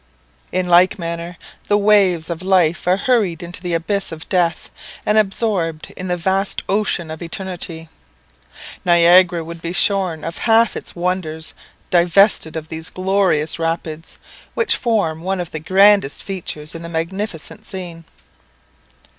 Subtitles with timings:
[0.51, 4.71] In like manner the waves of life are hurried into the abyss of death,
[5.05, 7.87] and absorbed in the vast ocean of eternity.
[8.83, 11.53] Niagara would be shorn of half its wonders
[11.91, 14.17] divested of these glorious Rapids,
[14.55, 18.03] which form one of the grandest features in the magnificent scene.